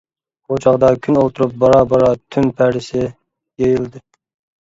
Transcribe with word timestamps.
بۇ 0.51 0.55
چاغدا 0.61 0.87
كۈن 1.07 1.19
ئولتۇرۇپ، 1.23 1.53
بارا-بارا 1.63 2.07
تۈن 2.37 2.47
پەردىسى 2.63 3.03
يېيىلدى. 3.03 4.03